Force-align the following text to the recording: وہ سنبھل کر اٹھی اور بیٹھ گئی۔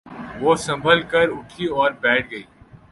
وہ 0.41 0.51
سنبھل 0.65 1.01
کر 1.11 1.25
اٹھی 1.37 1.65
اور 1.77 1.91
بیٹھ 2.01 2.31
گئی۔ 2.31 2.43